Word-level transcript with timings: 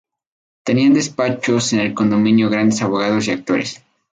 Tenían 0.63 0.95
despachos 0.95 1.73
en 1.73 1.79
el 1.81 1.93
condominio 1.93 2.49
grandes 2.49 2.81
abogados 2.81 3.27
y 3.27 3.31
actores. 3.33 3.83